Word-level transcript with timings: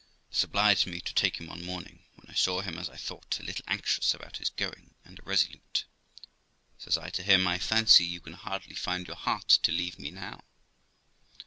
This 0.31 0.43
obliged 0.43 0.87
me 0.87 0.99
to 0.99 1.13
take 1.13 1.37
him 1.39 1.45
one 1.45 1.63
morning, 1.63 1.99
when 2.15 2.25
I 2.27 2.33
saw 2.33 2.61
him, 2.61 2.79
as 2.79 2.89
I 2.89 2.97
thought, 2.97 3.39
a 3.39 3.43
little 3.43 3.63
anxious 3.67 4.15
about 4.15 4.37
his 4.37 4.49
going, 4.49 4.95
and 5.05 5.19
irresolute. 5.19 5.85
Says 6.79 6.97
I 6.97 7.11
to 7.11 7.21
him,' 7.21 7.45
L 7.47 7.59
fancy 7.59 8.03
you 8.03 8.19
can 8.19 8.33
hardly 8.33 8.73
find 8.73 9.01
in 9.01 9.05
your 9.09 9.15
heart 9.15 9.47
to 9.47 9.71
leave 9.71 9.99
me 9.99 10.09
now.' 10.09 10.41